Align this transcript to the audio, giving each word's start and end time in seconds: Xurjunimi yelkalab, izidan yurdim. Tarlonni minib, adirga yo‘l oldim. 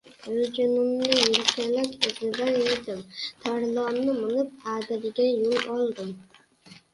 Xurjunimi 0.21 1.09
yelkalab, 1.17 2.07
izidan 2.11 2.49
yurdim. 2.61 3.03
Tarlonni 3.45 4.17
minib, 4.23 4.49
adirga 4.73 5.29
yo‘l 5.29 5.69
oldim. 5.77 6.11